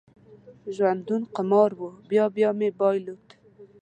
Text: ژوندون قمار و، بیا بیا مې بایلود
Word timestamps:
ژوندون 0.75 1.21
قمار 1.35 1.71
و، 1.79 1.89
بیا 2.09 2.25
بیا 2.35 2.49
مې 2.59 2.69
بایلود 2.79 3.25